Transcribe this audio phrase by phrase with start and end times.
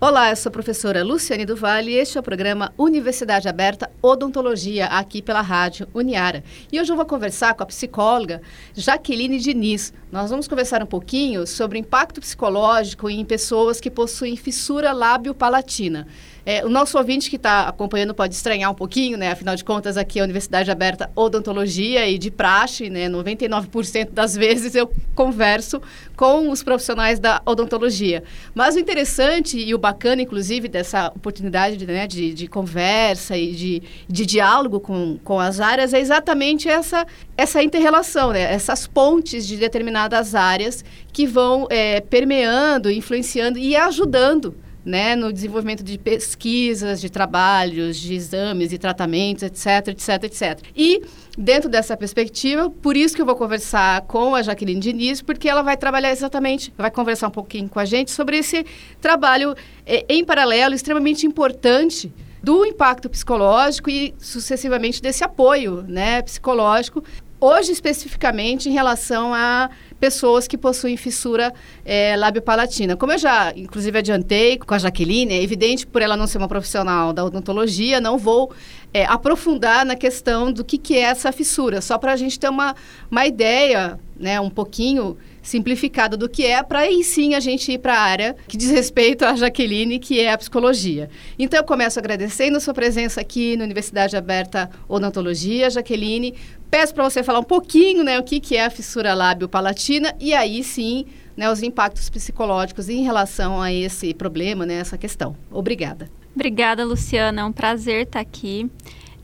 [0.00, 4.86] Olá, eu sou a professora Luciane Duval e este é o programa Universidade Aberta Odontologia,
[4.86, 6.44] aqui pela rádio Uniara.
[6.70, 8.40] E hoje eu vou conversar com a psicóloga
[8.74, 9.92] Jaqueline Diniz.
[10.12, 16.06] Nós vamos conversar um pouquinho sobre o impacto psicológico em pessoas que possuem fissura lábio-palatina.
[16.50, 19.32] É, o nosso ouvinte que está acompanhando pode estranhar um pouquinho, né?
[19.32, 23.06] Afinal de contas, aqui é a Universidade Aberta Odontologia e de praxe, né?
[23.06, 25.78] 99% das vezes eu converso
[26.16, 28.24] com os profissionais da odontologia.
[28.54, 33.82] Mas o interessante e o bacana, inclusive, dessa oportunidade né, de, de conversa e de,
[34.08, 38.40] de diálogo com, com as áreas é exatamente essa, essa inter-relação, né?
[38.40, 44.56] essas pontes de determinadas áreas que vão é, permeando, influenciando e ajudando
[44.88, 50.62] né, no desenvolvimento de pesquisas, de trabalhos, de exames e tratamentos, etc, etc, etc.
[50.74, 51.02] E
[51.36, 55.60] dentro dessa perspectiva, por isso que eu vou conversar com a Jaqueline Diniz, porque ela
[55.60, 58.64] vai trabalhar exatamente, vai conversar um pouquinho com a gente sobre esse
[58.98, 62.10] trabalho é, em paralelo extremamente importante
[62.42, 67.04] do impacto psicológico e sucessivamente desse apoio, né, psicológico
[67.40, 71.52] Hoje, especificamente, em relação a pessoas que possuem fissura
[71.84, 72.96] é, lábio-palatina.
[72.96, 76.48] Como eu já, inclusive, adiantei com a Jaqueline, é evidente, por ela não ser uma
[76.48, 78.52] profissional da odontologia, não vou
[78.92, 82.48] é, aprofundar na questão do que, que é essa fissura, só para a gente ter
[82.48, 82.74] uma,
[83.10, 85.16] uma ideia, né, um pouquinho
[85.48, 88.70] simplificada do que é, para aí sim a gente ir para a área que diz
[88.70, 91.08] respeito à Jaqueline, que é a psicologia.
[91.38, 96.34] Então, eu começo agradecendo a sua presença aqui na Universidade Aberta Odontologia, Jaqueline.
[96.70, 100.34] Peço para você falar um pouquinho né, o que, que é a fissura lábio-palatina e
[100.34, 105.34] aí sim né, os impactos psicológicos em relação a esse problema, né, essa questão.
[105.50, 106.10] Obrigada.
[106.34, 107.40] Obrigada, Luciana.
[107.40, 108.70] É um prazer estar aqui.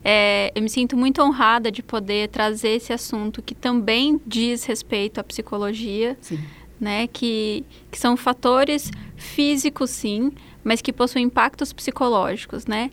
[0.05, 5.19] É, eu me sinto muito honrada de poder trazer esse assunto que também diz respeito
[5.19, 6.39] à psicologia, sim.
[6.79, 7.07] né?
[7.07, 10.31] Que, que são fatores físicos, sim,
[10.63, 12.91] mas que possuem impactos psicológicos, né?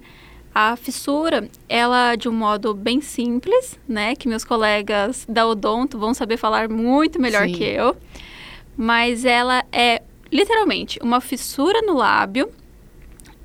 [0.56, 4.16] A fissura, ela de um modo bem simples, né?
[4.16, 7.54] Que meus colegas da odonto vão saber falar muito melhor sim.
[7.54, 7.96] que eu.
[8.78, 10.02] Mas ela é
[10.32, 12.50] literalmente uma fissura no lábio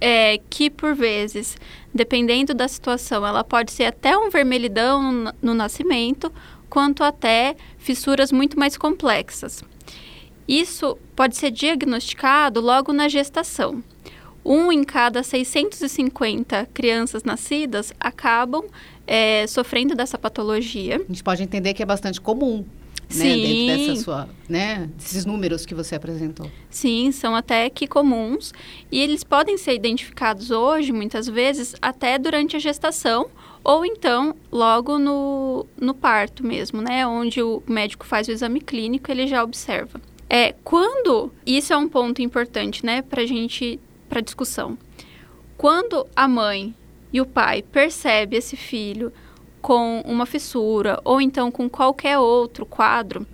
[0.01, 1.57] é, que por vezes,
[1.95, 6.33] dependendo da situação, ela pode ser até um vermelhidão no, no nascimento,
[6.69, 9.63] quanto até fissuras muito mais complexas.
[10.47, 13.83] Isso pode ser diagnosticado logo na gestação.
[14.45, 18.65] Um em cada 650 crianças nascidas acabam
[19.07, 20.97] é, sofrendo dessa patologia.
[20.97, 22.65] A gente pode entender que é bastante comum
[23.15, 26.51] né, dentro dessa sua, né, desses números que você apresentou.
[26.69, 28.53] Sim, são até que comuns
[28.91, 33.29] e eles podem ser identificados hoje, muitas vezes, até durante a gestação
[33.63, 39.11] ou então logo no, no parto mesmo, né, onde o médico faz o exame clínico,
[39.11, 40.01] ele já observa.
[40.29, 43.79] É quando isso é um ponto importante, né, para gente
[44.09, 44.79] para discussão.
[45.57, 46.75] Quando a mãe
[47.13, 49.13] e o pai percebe esse filho
[49.67, 53.27] com uma fissura ou então com qualquer outro quadro,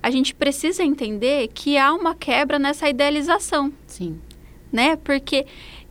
[0.00, 3.72] a gente precisa entender que há uma quebra nessa idealização.
[3.84, 4.20] Sim.
[4.70, 4.94] Né?
[4.94, 5.44] Porque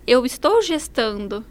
[0.08, 1.46] eu estou gestando,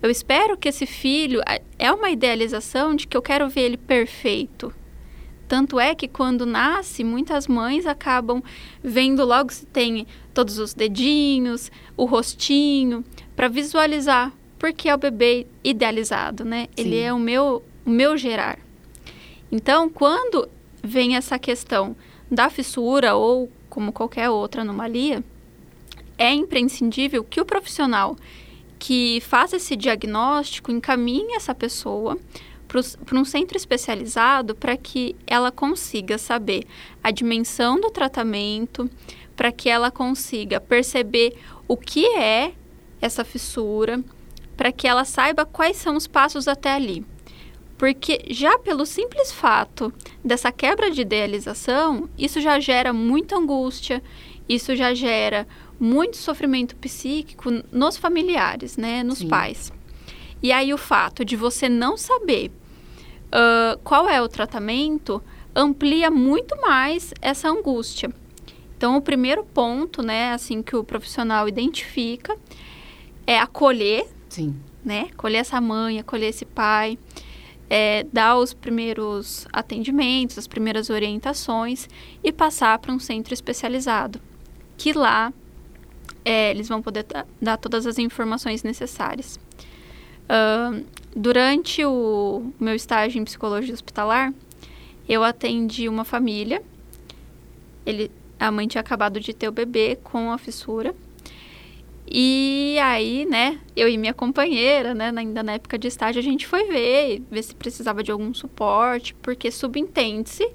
[0.00, 1.42] eu espero que esse filho
[1.78, 4.72] é uma idealização de que eu quero ver ele perfeito.
[5.46, 8.42] Tanto é que quando nasce, muitas mães acabam
[8.82, 13.04] vendo logo se tem todos os dedinhos, o rostinho,
[13.36, 16.68] para visualizar, porque é o bebê idealizado, né?
[16.74, 16.86] Sim.
[16.86, 18.58] Ele é o meu o meu gerar.
[19.50, 20.48] Então, quando
[20.82, 21.94] vem essa questão
[22.30, 25.22] da fissura ou como qualquer outra anomalia,
[26.18, 28.16] é imprescindível que o profissional
[28.78, 32.18] que faça esse diagnóstico encaminhe essa pessoa
[32.66, 36.64] para um centro especializado para que ela consiga saber
[37.02, 38.90] a dimensão do tratamento,
[39.36, 41.36] para que ela consiga perceber
[41.68, 42.54] o que é
[43.00, 44.02] essa fissura,
[44.56, 47.04] para que ela saiba quais são os passos até ali.
[47.82, 49.92] Porque já pelo simples fato
[50.24, 54.00] dessa quebra de idealização, isso já gera muita angústia,
[54.48, 55.48] isso já gera
[55.80, 59.28] muito sofrimento psíquico nos familiares, né, nos Sim.
[59.28, 59.72] pais.
[60.40, 62.52] E aí o fato de você não saber
[63.32, 65.20] uh, qual é o tratamento
[65.52, 68.14] amplia muito mais essa angústia.
[68.76, 72.36] Então, o primeiro ponto, né, assim que o profissional identifica
[73.26, 74.54] é acolher, Sim.
[74.84, 76.96] né, acolher essa mãe, acolher esse pai,
[77.74, 81.88] é, dar os primeiros atendimentos, as primeiras orientações
[82.22, 84.20] e passar para um centro especializado,
[84.76, 85.32] que lá
[86.22, 87.06] é, eles vão poder
[87.40, 89.40] dar todas as informações necessárias.
[90.24, 90.84] Uh,
[91.16, 94.34] durante o meu estágio em psicologia hospitalar,
[95.08, 96.62] eu atendi uma família.
[97.86, 100.94] Ele, a mãe tinha acabado de ter o bebê com a fissura.
[102.06, 106.46] E aí, né, eu e minha companheira, né, ainda na época de estágio, a gente
[106.46, 110.50] foi ver, ver se precisava de algum suporte, porque subentende-se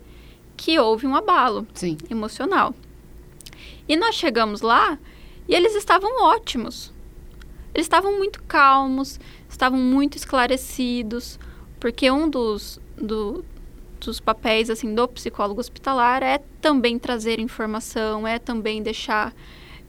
[0.56, 1.98] que houve um abalo Sim.
[2.10, 2.76] emocional.
[3.88, 5.00] E nós chegamos lá
[5.48, 6.92] e eles estavam ótimos.
[7.74, 11.40] Eles estavam muito calmos, estavam muito esclarecidos,
[11.80, 13.46] porque um dos, do,
[14.00, 19.34] dos papéis assim do psicólogo hospitalar é também trazer informação, é também deixar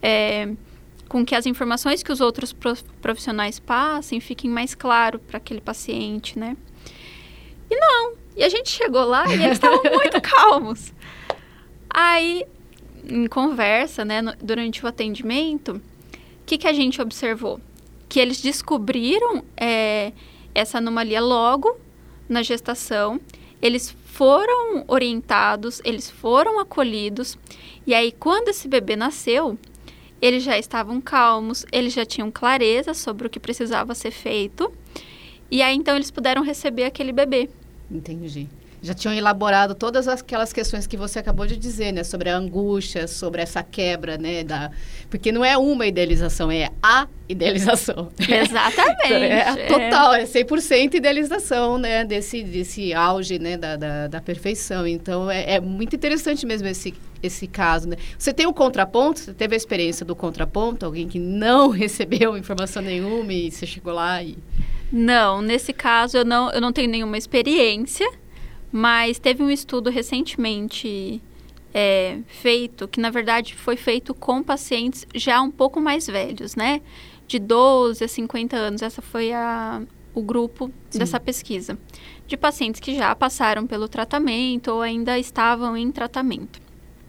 [0.02, 0.52] é,
[1.08, 2.54] com que as informações que os outros
[3.00, 6.56] profissionais passem fiquem mais claro para aquele paciente, né?
[7.70, 10.92] E não, e a gente chegou lá e eles estavam muito calmos.
[11.88, 12.44] Aí,
[13.08, 15.80] em conversa, né, no, durante o atendimento, o
[16.46, 17.60] que, que a gente observou?
[18.08, 20.12] Que eles descobriram é,
[20.54, 21.78] essa anomalia logo
[22.28, 23.20] na gestação,
[23.60, 27.38] eles foram orientados, eles foram acolhidos,
[27.86, 29.58] e aí, quando esse bebê nasceu,
[30.20, 34.72] eles já estavam calmos, eles já tinham clareza sobre o que precisava ser feito.
[35.50, 37.48] E aí então eles puderam receber aquele bebê.
[37.90, 38.48] Entendi
[38.82, 42.04] já tinham elaborado todas aquelas questões que você acabou de dizer, né?
[42.04, 44.44] Sobre a angústia, sobre essa quebra, né?
[44.44, 44.70] Da...
[45.10, 48.10] Porque não é uma idealização, é a idealização.
[48.18, 49.12] Exatamente.
[49.12, 52.04] é, total, é 100% idealização, né?
[52.04, 53.56] Desse, desse auge, né?
[53.56, 54.86] Da, da, da perfeição.
[54.86, 57.96] Então, é, é, muito interessante mesmo esse, esse caso, né?
[58.16, 62.36] Você tem o um contraponto, você teve a experiência do contraponto, alguém que não recebeu
[62.36, 64.38] informação nenhuma e você chegou lá e...
[64.90, 68.10] Não, nesse caso eu não, eu não tenho nenhuma experiência,
[68.70, 71.22] mas teve um estudo recentemente
[71.72, 76.80] é, feito, que na verdade foi feito com pacientes já um pouco mais velhos, né?
[77.26, 78.82] De 12 a 50 anos.
[78.82, 79.82] Essa foi a,
[80.14, 80.98] o grupo Sim.
[80.98, 81.78] dessa pesquisa.
[82.26, 86.60] De pacientes que já passaram pelo tratamento ou ainda estavam em tratamento.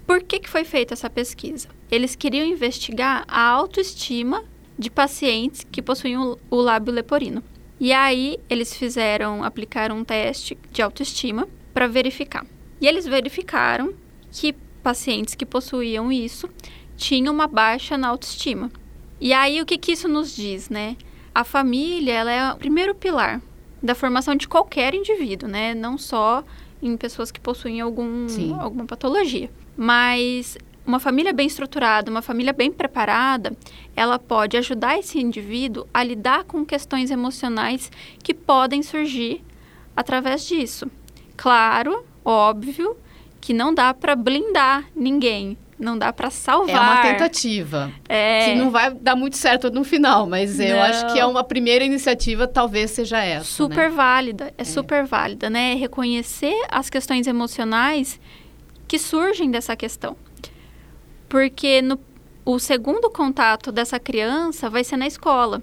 [0.06, 1.68] Por que, que foi feita essa pesquisa?
[1.92, 4.44] Eles queriam investigar a autoestima
[4.78, 7.44] de pacientes que possuíam o lábio leporino.
[7.80, 12.46] E aí eles fizeram, aplicaram um teste de autoestima para verificar.
[12.82, 13.94] E eles verificaram
[14.32, 14.54] que
[14.84, 16.50] pacientes que possuíam isso
[16.98, 18.72] tinham uma baixa na autoestima.
[19.20, 20.98] E aí o que, que isso nos diz, né?
[21.34, 23.42] A família, ela é o primeiro pilar
[23.82, 25.74] da formação de qualquer indivíduo, né?
[25.74, 26.44] Não só
[26.82, 28.28] em pessoas que possuem algum,
[28.60, 29.50] alguma patologia.
[29.76, 30.58] Mas
[30.90, 33.56] uma família bem estruturada, uma família bem preparada,
[33.96, 37.92] ela pode ajudar esse indivíduo a lidar com questões emocionais
[38.24, 39.44] que podem surgir
[39.96, 40.90] através disso.
[41.38, 42.98] Claro, óbvio,
[43.40, 46.76] que não dá para blindar ninguém, não dá para salvar.
[46.76, 47.92] É uma tentativa.
[48.10, 48.46] É...
[48.46, 50.66] Que não vai dar muito certo no final, mas não.
[50.66, 53.46] eu acho que é uma primeira iniciativa, talvez seja essa.
[53.46, 53.96] Super né?
[53.96, 55.76] válida, é, é, super válida, né?
[55.76, 58.20] Reconhecer as questões emocionais
[58.88, 60.18] que surgem dessa questão.
[61.30, 62.00] Porque no,
[62.44, 65.62] o segundo contato dessa criança vai ser na escola.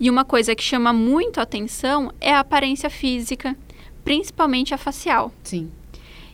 [0.00, 3.56] E uma coisa que chama muito a atenção é a aparência física,
[4.04, 5.32] principalmente a facial.
[5.42, 5.70] Sim.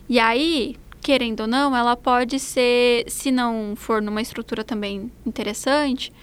[0.07, 6.13] E aí, querendo ou não, ela pode ser, se não for numa estrutura também interessante,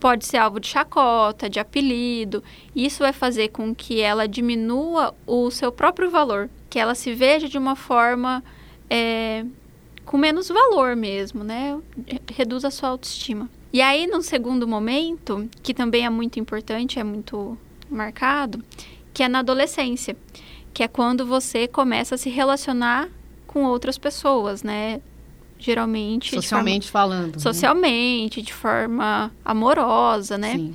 [0.00, 2.42] pode ser alvo de chacota, de apelido.
[2.74, 7.46] Isso vai fazer com que ela diminua o seu próprio valor, que ela se veja
[7.46, 8.42] de uma forma
[8.88, 9.44] é,
[10.06, 11.78] com menos valor mesmo, né?
[12.32, 13.50] Reduz a sua autoestima.
[13.72, 17.58] E aí, no segundo momento, que também é muito importante, é muito
[17.90, 18.64] marcado,
[19.12, 20.16] que é na adolescência,
[20.72, 23.08] que é quando você começa a se relacionar
[23.46, 25.00] com outras pessoas, né?
[25.58, 26.34] Geralmente.
[26.34, 27.34] Socialmente forma, falando.
[27.34, 27.42] Né?
[27.42, 30.52] Socialmente, de forma amorosa, né?
[30.52, 30.74] Sim.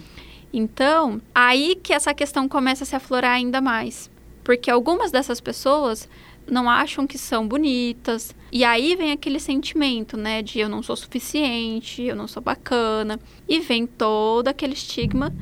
[0.53, 4.11] Então, aí que essa questão começa a se aflorar ainda mais.
[4.43, 6.09] Porque algumas dessas pessoas
[6.49, 8.35] não acham que são bonitas.
[8.51, 13.17] E aí vem aquele sentimento, né, de eu não sou suficiente, eu não sou bacana,
[13.47, 15.33] e vem todo aquele estigma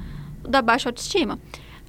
[0.48, 1.40] da baixa autoestima.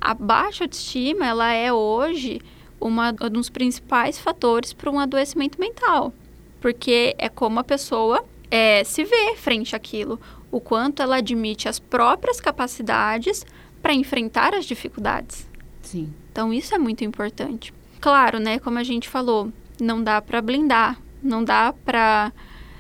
[0.01, 2.41] A baixa autoestima, ela é hoje
[2.81, 6.15] uma, um dos principais fatores para um adoecimento mental,
[6.59, 10.19] porque é como a pessoa é, se vê frente àquilo,
[10.51, 13.45] o quanto ela admite as próprias capacidades
[13.83, 15.47] para enfrentar as dificuldades.
[15.83, 16.13] Sim.
[16.33, 17.75] Então isso é muito importante.
[18.01, 22.33] Claro, né, como a gente falou, não dá para blindar, não dá para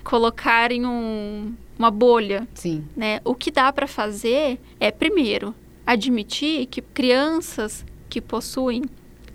[0.05, 2.47] colocar em um, uma bolha.
[2.55, 2.85] Sim.
[2.97, 3.21] Né?
[3.25, 5.55] O que dá para fazer é, primeiro,
[5.87, 8.83] admitir que crianças que possuem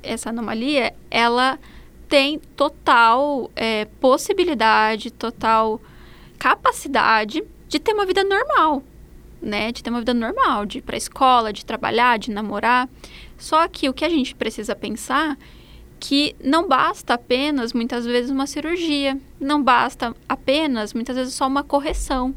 [0.03, 1.59] essa anomalia, ela
[2.07, 5.81] tem total é, possibilidade, total
[6.37, 8.83] capacidade de ter uma vida normal,
[9.41, 9.71] né?
[9.71, 12.87] De ter uma vida normal, de ir para a escola, de trabalhar, de namorar.
[13.37, 15.37] Só que o que a gente precisa pensar
[15.99, 21.63] que não basta apenas muitas vezes uma cirurgia, não basta apenas muitas vezes só uma
[21.63, 22.33] correção.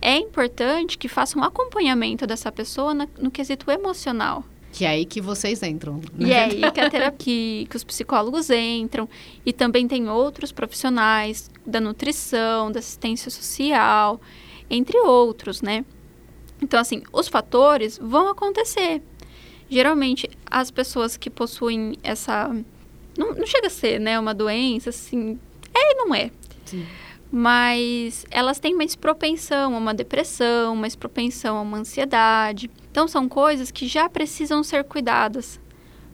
[0.00, 4.44] É importante que faça um acompanhamento dessa pessoa no, no quesito emocional.
[4.72, 6.00] Que é aí que vocês entram.
[6.14, 6.28] Né?
[6.28, 9.08] E é aí que a terapia, que os psicólogos entram.
[9.44, 14.20] E também tem outros profissionais da nutrição, da assistência social,
[14.70, 15.84] entre outros, né?
[16.60, 19.02] Então, assim, os fatores vão acontecer.
[19.68, 22.54] Geralmente, as pessoas que possuem essa.
[23.16, 24.18] Não, não chega a ser, né?
[24.18, 25.38] Uma doença, assim.
[25.74, 26.30] É e não é.
[26.64, 26.86] Sim.
[27.30, 32.70] Mas elas têm mais propensão a uma depressão, mais propensão a uma ansiedade.
[32.90, 35.58] Então, são coisas que já precisam ser cuidadas.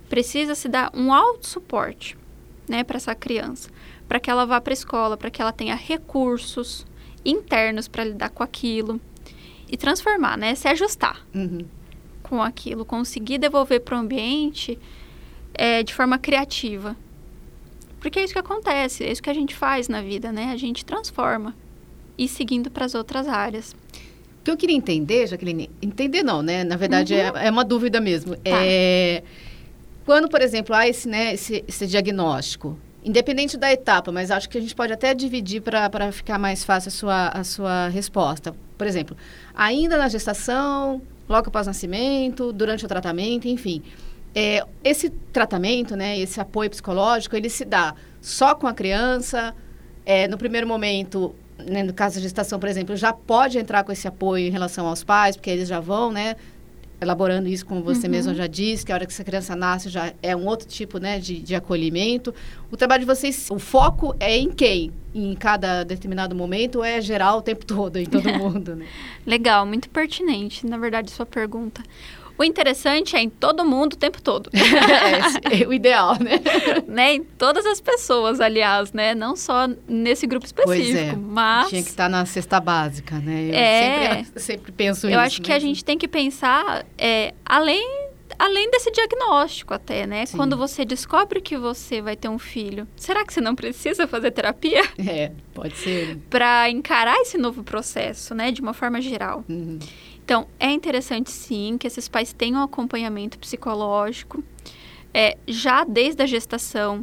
[0.09, 2.17] Precisa se dar um alto suporte,
[2.69, 3.69] né, para essa criança,
[4.07, 6.87] para que ela vá para a escola, para que ela tenha recursos
[7.25, 9.01] internos para lidar com aquilo
[9.69, 11.65] e transformar, né, se ajustar uhum.
[12.23, 14.79] com aquilo, conseguir devolver para o ambiente
[15.59, 16.97] é, de forma criativa.
[18.01, 20.51] Porque é isso que acontece, é isso que a gente faz na vida, né?
[20.53, 21.55] A gente transforma
[22.17, 23.75] e seguindo para as outras áreas
[24.49, 26.65] que eu queria entender, Jaqueline, entender não, né?
[26.65, 27.21] Na verdade, uhum.
[27.21, 28.35] é, é, uma dúvida mesmo.
[28.35, 28.41] Tá.
[28.47, 29.23] É,
[30.07, 34.57] quando, por exemplo, há esse, né, esse, esse diagnóstico, independente da etapa, mas acho que
[34.57, 38.55] a gente pode até dividir para ficar mais fácil a sua, a sua resposta.
[38.79, 39.15] Por exemplo,
[39.55, 43.83] ainda na gestação, logo após o nascimento, durante o tratamento, enfim.
[44.41, 49.53] É, esse tratamento, né, esse apoio psicológico, ele se dá só com a criança,
[50.07, 53.91] é, no primeiro momento né, no caso da gestação, por exemplo, já pode entrar com
[53.91, 56.37] esse apoio em relação aos pais, porque eles já vão, né?
[57.01, 58.13] Elaborando isso, como você uhum.
[58.13, 60.99] mesma já disse, que a hora que essa criança nasce já é um outro tipo
[60.99, 62.33] né, de, de acolhimento.
[62.71, 64.93] O trabalho de vocês, o foco é em quem?
[65.13, 68.77] Em cada determinado momento ou é geral o tempo todo, em todo mundo?
[68.77, 68.87] Né?
[69.27, 71.83] Legal, muito pertinente, na verdade, sua pergunta.
[72.39, 74.49] O interessante é em todo mundo o tempo todo.
[74.55, 76.41] é, é, o ideal, né?
[76.87, 77.15] né?
[77.15, 79.15] Em todas as pessoas, aliás, né?
[79.15, 81.17] Não só nesse grupo específico, pois é.
[81.17, 81.69] mas...
[81.69, 83.49] Tinha que estar na cesta básica, né?
[83.49, 85.19] Eu é, sempre, sempre penso eu isso.
[85.19, 90.25] Eu acho que a gente tem que pensar é, além além desse diagnóstico até, né?
[90.25, 90.37] Sim.
[90.37, 94.31] Quando você descobre que você vai ter um filho, será que você não precisa fazer
[94.31, 94.83] terapia?
[94.99, 96.19] É, pode ser.
[96.31, 98.53] Para encarar esse novo processo, né?
[98.53, 99.45] De uma forma geral.
[99.49, 99.79] Uhum.
[100.29, 104.45] Então, é interessante sim que esses pais tenham acompanhamento psicológico
[105.15, 107.03] é, já desde a gestação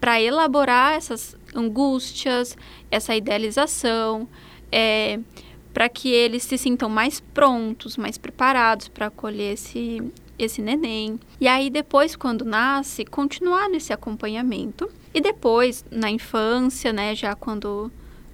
[0.00, 2.56] para elaborar essas angústias,
[2.90, 4.26] essa idealização,
[4.72, 5.20] é,
[5.74, 10.02] para que eles se sintam mais prontos, mais preparados para acolher esse,
[10.38, 11.20] esse neném.
[11.38, 14.88] E aí, depois, quando nasce, continuar nesse acompanhamento.
[15.12, 17.92] E depois, na infância, né, já quando,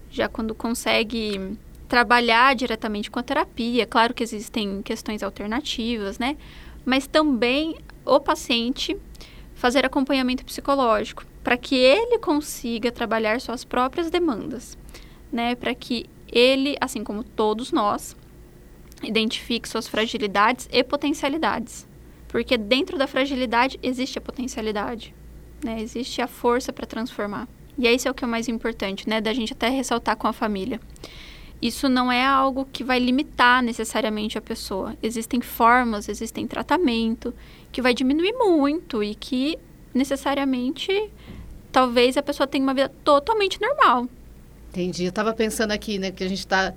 [0.09, 3.87] já quando consegue trabalhar diretamente com a terapia.
[3.87, 6.37] Claro que existem questões alternativas, né?
[6.85, 8.97] Mas também o paciente
[9.55, 14.77] fazer acompanhamento psicológico para que ele consiga trabalhar suas próprias demandas,
[15.33, 15.55] né?
[15.55, 18.15] Para que ele, assim como todos nós,
[19.03, 21.89] identifique suas fragilidades e potencialidades.
[22.29, 25.15] Porque dentro da fragilidade existe a potencialidade,
[25.65, 25.81] né?
[25.81, 27.49] Existe a força para transformar.
[27.79, 29.21] E é isso é o que é o mais importante, né?
[29.21, 30.79] Da gente até ressaltar com a família
[31.61, 34.97] isso não é algo que vai limitar necessariamente a pessoa.
[35.03, 37.35] Existem formas, existem tratamento
[37.73, 39.59] que vai diminuir muito e que
[39.93, 41.11] necessariamente
[41.73, 44.09] talvez a pessoa tenha uma vida totalmente normal.
[44.71, 45.05] Entendi.
[45.05, 46.73] Eu estava pensando aqui, né, que a gente está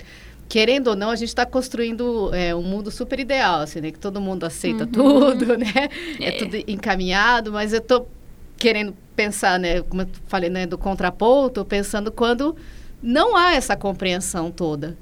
[0.49, 3.89] querendo ou não, a gente está construindo é, um mundo super ideal, assim, né?
[3.89, 4.91] Que todo mundo aceita uhum.
[4.91, 5.89] tudo, né?
[6.19, 6.25] É.
[6.25, 6.31] é.
[6.31, 8.09] tudo encaminhado, mas eu estou
[8.57, 9.81] querendo pensar, né?
[9.81, 10.65] Como eu falei, né?
[10.65, 12.53] Do contraponto, pensando quando
[13.01, 14.97] não há essa compreensão toda.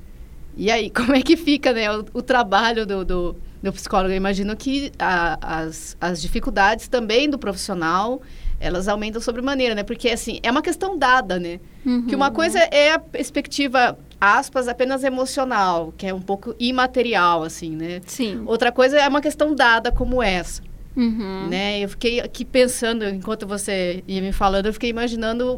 [0.56, 4.12] E aí, como é que fica né, o, o trabalho do, do, do, psicólogo?
[4.12, 8.22] Eu imagino que a, as, as dificuldades também do profissional,
[8.60, 9.84] elas aumentam sobremaneira, né?
[9.84, 11.60] Porque, assim, é uma questão dada, né?
[11.86, 12.06] Uhum.
[12.08, 17.76] Que uma coisa é a perspectiva, aspas, apenas emocional, que é um pouco imaterial, assim,
[17.76, 18.02] né?
[18.06, 18.44] Sim.
[18.46, 20.62] Outra coisa é uma questão dada como essa.
[20.96, 21.48] Uhum.
[21.48, 21.80] Né?
[21.80, 25.58] Eu fiquei aqui pensando, enquanto você ia me falando, eu fiquei imaginando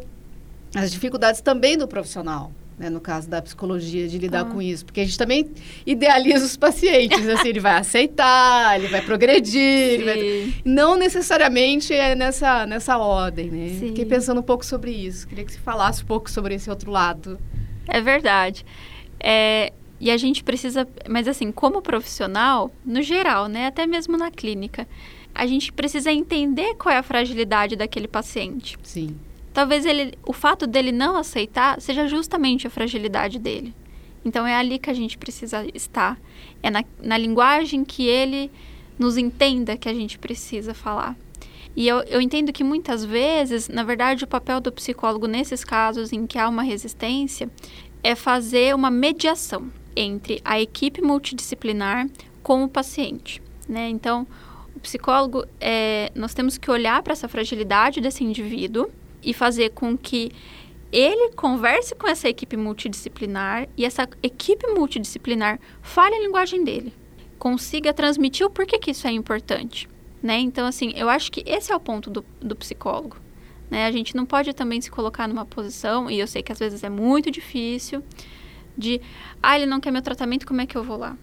[0.76, 2.52] as dificuldades também do profissional.
[2.80, 4.46] Né, no caso da psicologia, de lidar ah.
[4.46, 4.84] com isso.
[4.84, 5.52] Porque a gente também
[5.86, 10.54] idealiza os pacientes, assim, ele vai aceitar, ele vai progredir, ele vai...
[10.66, 13.70] não necessariamente é nessa, nessa ordem, né?
[13.70, 13.88] Sim.
[13.90, 16.90] Fiquei pensando um pouco sobre isso, queria que você falasse um pouco sobre esse outro
[16.90, 17.38] lado.
[17.88, 18.66] É verdade.
[19.20, 24.32] É, e a gente precisa, mas assim, como profissional, no geral, né, até mesmo na
[24.32, 24.88] clínica,
[25.36, 28.76] a gente precisa entender qual é a fragilidade daquele paciente.
[28.82, 29.16] Sim.
[29.54, 33.74] Talvez ele, o fato dele não aceitar seja justamente a fragilidade dele.
[34.24, 36.20] Então é ali que a gente precisa estar.
[36.62, 38.52] É na, na linguagem que ele
[38.98, 41.18] nos entenda que a gente precisa falar.
[41.76, 46.12] E eu, eu entendo que muitas vezes, na verdade, o papel do psicólogo nesses casos
[46.12, 47.50] em que há uma resistência
[48.04, 52.08] é fazer uma mediação entre a equipe multidisciplinar
[52.44, 53.42] com o paciente.
[53.68, 53.90] Né?
[53.90, 54.28] Então,
[54.76, 58.90] o psicólogo, é, nós temos que olhar para essa fragilidade desse indivíduo
[59.24, 60.32] e fazer com que
[60.92, 66.94] ele converse com essa equipe multidisciplinar e essa equipe multidisciplinar fale a linguagem dele,
[67.40, 69.88] consiga transmitir o porquê que isso é importante.
[70.22, 70.38] Né?
[70.40, 73.18] Então, assim, eu acho que esse é o ponto do, do psicólogo.
[73.70, 73.86] Né?
[73.86, 76.84] A gente não pode também se colocar numa posição, e eu sei que às vezes
[76.84, 78.04] é muito difícil,
[78.78, 79.02] de,
[79.42, 81.18] ah, ele não quer meu tratamento, como é que eu vou lá?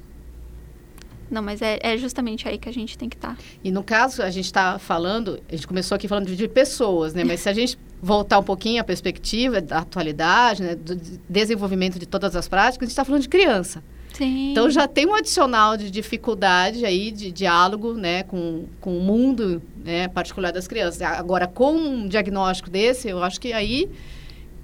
[1.30, 3.36] Não, mas é, é justamente aí que a gente tem que estar.
[3.36, 3.42] Tá.
[3.62, 7.24] E no caso, a gente está falando, a gente começou aqui falando de pessoas, né?
[7.24, 10.74] Mas se a gente voltar um pouquinho à perspectiva da atualidade, né?
[10.74, 10.96] do
[11.28, 13.82] desenvolvimento de todas as práticas, a gente está falando de criança.
[14.12, 14.50] Sim.
[14.50, 19.62] Então já tem um adicional de dificuldade aí de diálogo, né, com, com o mundo,
[19.84, 21.02] né, particular das crianças.
[21.02, 23.88] Agora com um diagnóstico desse, eu acho que aí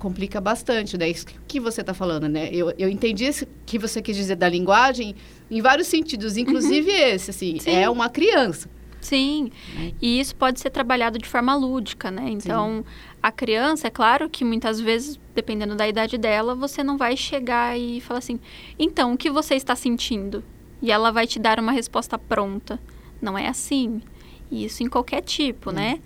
[0.04, 1.08] complica bastante, né?
[1.08, 2.50] Isso que você está falando, né?
[2.52, 5.14] Eu, eu entendi o que você quis dizer da linguagem
[5.50, 6.96] em vários sentidos, inclusive uhum.
[6.96, 7.70] esse, assim, Sim.
[7.70, 8.68] é uma criança.
[9.00, 9.50] Sim,
[10.00, 12.24] e isso pode ser trabalhado de forma lúdica, né?
[12.26, 12.84] Então, Sim.
[13.22, 17.78] a criança, é claro que muitas vezes, dependendo da idade dela, você não vai chegar
[17.78, 18.40] e falar assim,
[18.78, 20.42] então, o que você está sentindo?
[20.80, 22.80] E ela vai te dar uma resposta pronta.
[23.20, 24.00] Não é assim.
[24.50, 25.74] Isso em qualquer tipo, hum.
[25.74, 26.00] né?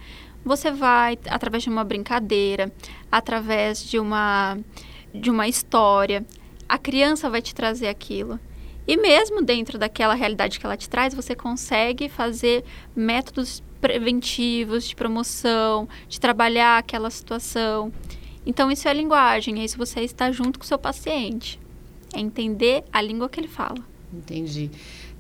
[0.45, 2.73] Você vai, através de uma brincadeira,
[3.12, 4.59] através de uma,
[5.14, 6.26] de uma história,
[6.68, 8.40] a criança vai te trazer aquilo.
[8.88, 12.64] E mesmo dentro daquela realidade que ela te traz, você consegue fazer
[12.97, 17.92] métodos preventivos de promoção, de trabalhar aquela situação.
[18.47, 21.61] Então, isso é linguagem, é isso você está junto com o seu paciente.
[22.14, 23.76] É entender a língua que ele fala.
[24.10, 24.71] Entendi.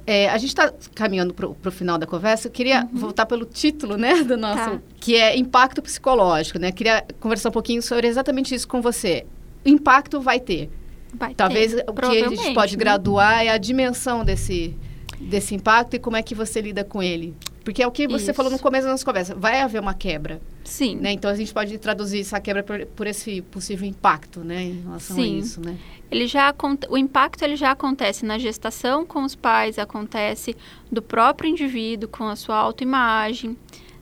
[0.06, 2.48] É, a gente está caminhando para o final da conversa.
[2.48, 2.98] Eu queria uhum.
[2.98, 4.80] voltar pelo título, né, do nosso, tá.
[4.98, 6.72] que é impacto psicológico, né?
[6.72, 9.26] Queria conversar um pouquinho sobre exatamente isso com você.
[9.62, 10.70] O impacto vai ter.
[11.14, 12.80] Vai Talvez ter, o que a gente pode né?
[12.80, 14.76] graduar é a dimensão desse,
[15.18, 17.34] desse impacto e como é que você lida com ele.
[17.68, 18.34] Porque é o que você Isso.
[18.34, 19.34] falou no começo da nossa conversa.
[19.34, 20.40] Vai haver uma quebra.
[20.64, 20.96] Sim.
[20.96, 21.12] Né?
[21.12, 24.62] Então, a gente pode traduzir essa quebra por, por esse possível impacto, né?
[24.62, 25.36] Em relação Sim.
[25.36, 25.76] a isso, né?
[26.10, 26.54] Ele já,
[26.88, 30.56] o impacto ele já acontece na gestação com os pais, acontece
[30.90, 33.54] do próprio indivíduo com a sua autoimagem,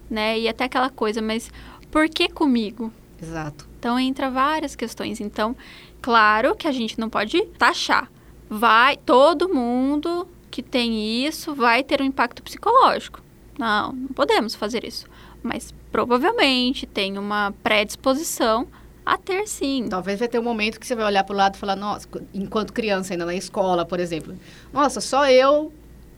[0.09, 0.39] né?
[0.39, 1.51] E até aquela coisa, mas
[1.91, 2.93] por que comigo?
[3.21, 3.67] Exato.
[3.81, 5.21] Então, entra várias questões.
[5.21, 5.57] Então,
[6.01, 8.11] Claro que a gente não pode taxar.
[8.49, 13.21] Vai, todo mundo que tem isso vai ter um impacto psicológico.
[13.59, 15.07] Não, não podemos fazer isso.
[15.43, 18.67] Mas provavelmente tem uma predisposição
[19.05, 19.87] a ter sim.
[19.89, 22.09] Talvez vai ter um momento que você vai olhar para o lado e falar, nossa,
[22.35, 24.37] enquanto criança ainda na escola, por exemplo,
[24.73, 25.73] nossa, só eu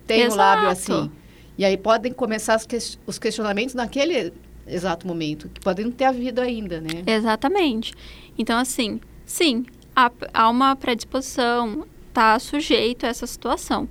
[0.07, 0.39] tenho Exato.
[0.39, 1.11] lábio assim.
[1.59, 2.59] E aí podem começar
[3.07, 4.33] os questionamentos naquele
[4.67, 7.03] exato momento, que podem não ter havido ainda, né?
[7.07, 7.95] Exatamente.
[8.39, 13.89] Então, assim, sim, há, há uma predisposição, está sujeito a essa situação.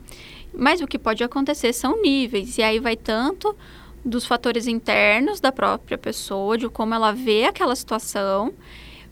[0.54, 3.56] Mas o que pode acontecer são níveis, e aí vai tanto
[4.04, 8.54] dos fatores internos da própria pessoa, de como ela vê aquela situação,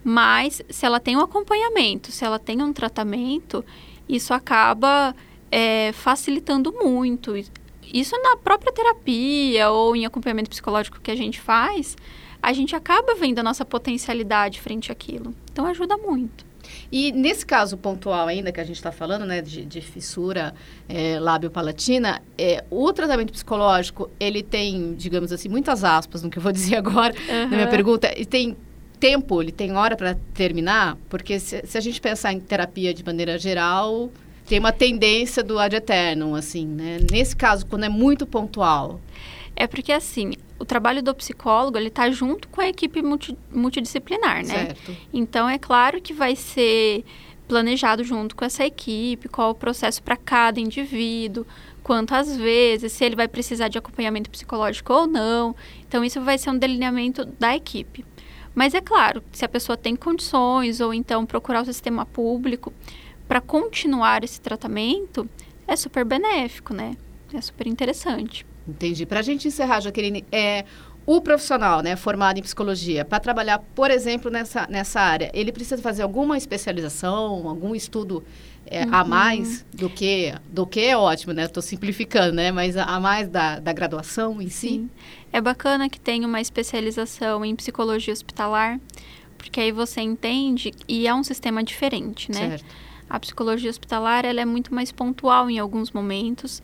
[0.03, 3.63] mas se ela tem um acompanhamento, se ela tem um tratamento,
[4.07, 5.15] isso acaba
[5.51, 7.33] é, facilitando muito.
[7.93, 11.95] Isso na própria terapia ou em acompanhamento psicológico que a gente faz,
[12.45, 15.33] a gente acaba vendo a nossa potencialidade frente àquilo.
[15.51, 16.45] Então ajuda muito.
[16.91, 20.53] E nesse caso pontual ainda que a gente está falando, né, de, de fissura
[20.87, 26.43] é, lábio-palatina, é, o tratamento psicológico, ele tem, digamos assim, muitas aspas no que eu
[26.43, 27.49] vou dizer agora uhum.
[27.49, 28.55] na minha pergunta, e tem
[28.99, 33.03] tempo, ele tem hora para terminar, porque se, se, a gente pensar em terapia de
[33.03, 34.11] maneira geral,
[34.45, 36.99] tem uma tendência do ad eternum, assim, né?
[37.11, 39.01] Nesse caso, quando é muito pontual.
[39.55, 44.45] É porque, assim, o trabalho do psicólogo ele está junto com a equipe multi, multidisciplinar,
[44.45, 44.67] né?
[44.67, 44.95] Certo.
[45.13, 47.03] Então é claro que vai ser
[47.47, 51.45] planejado junto com essa equipe, qual o processo para cada indivíduo,
[51.83, 55.55] quantas vezes, se ele vai precisar de acompanhamento psicológico ou não.
[55.87, 58.05] Então isso vai ser um delineamento da equipe.
[58.55, 62.73] Mas é claro, se a pessoa tem condições ou então procurar o sistema público
[63.27, 65.29] para continuar esse tratamento,
[65.67, 66.95] é super benéfico, né?
[67.33, 68.45] É super interessante.
[68.67, 69.05] Entendi.
[69.05, 70.65] Para a gente encerrar, Jaqueline, é,
[71.05, 75.81] o profissional, né, formado em psicologia, para trabalhar, por exemplo, nessa, nessa área, ele precisa
[75.81, 78.23] fazer alguma especialização, algum estudo
[78.65, 78.95] é, uhum.
[78.95, 81.43] a mais do que do que é ótimo, né?
[81.43, 82.51] Estou simplificando, né?
[82.51, 84.69] Mas a, a mais da, da graduação em si.
[84.69, 84.89] Sim.
[85.31, 88.79] É bacana que tenha uma especialização em psicologia hospitalar,
[89.37, 92.49] porque aí você entende e é um sistema diferente, né?
[92.49, 92.65] Certo.
[93.07, 96.63] A psicologia hospitalar ela é muito mais pontual em alguns momentos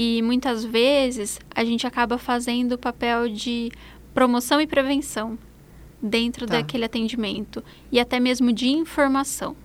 [0.00, 3.72] e muitas vezes a gente acaba fazendo o papel de
[4.14, 5.36] promoção e prevenção
[6.00, 6.54] dentro tá.
[6.54, 9.56] daquele atendimento e até mesmo de informação.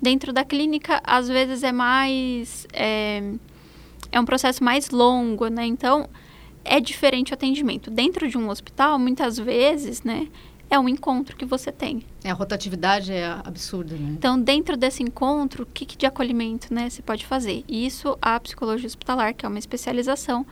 [0.00, 2.68] Dentro da clínica, às vezes é mais.
[2.72, 3.20] É,
[4.12, 5.66] é um processo mais longo, né?
[5.66, 6.08] Então,
[6.64, 7.90] é diferente o atendimento.
[7.90, 10.28] Dentro de um hospital, muitas vezes, né?
[10.68, 12.02] É um encontro que você tem.
[12.24, 14.14] É, a rotatividade é absurda, né?
[14.18, 17.64] Então, dentro desse encontro, o que, que de acolhimento né, você pode fazer?
[17.68, 20.44] Isso a psicologia hospitalar, que é uma especialização,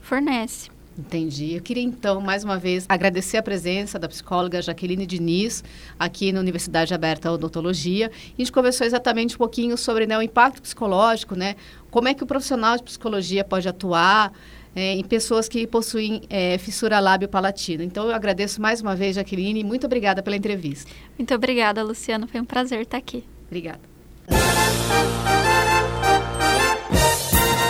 [0.00, 0.70] fornece.
[0.98, 1.54] Entendi.
[1.54, 5.62] Eu queria então, mais uma vez, agradecer a presença da psicóloga Jaqueline Diniz
[5.96, 8.10] aqui na Universidade Aberta Odontologia.
[8.10, 11.54] A gente conversou exatamente um pouquinho sobre né, o impacto psicológico, né?
[11.88, 14.32] Como é que o profissional de psicologia pode atuar,
[14.74, 17.84] é, em pessoas que possuem é, fissura lábio-palatina.
[17.84, 20.90] Então, eu agradeço mais uma vez, Jaqueline, e muito obrigada pela entrevista.
[21.18, 22.26] Muito obrigada, Luciano.
[22.26, 23.24] Foi um prazer estar aqui.
[23.46, 23.80] Obrigada.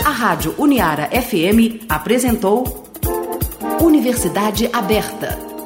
[0.05, 2.85] A Rádio Uniara FM apresentou
[3.81, 5.58] Universidade Aberta.